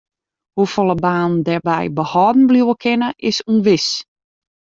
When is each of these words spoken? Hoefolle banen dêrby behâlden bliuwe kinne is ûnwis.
Hoefolle 0.57 0.95
banen 1.03 1.35
dêrby 1.47 1.85
behâlden 1.97 2.43
bliuwe 2.49 2.75
kinne 2.83 3.09
is 3.29 3.37
ûnwis. 3.49 3.87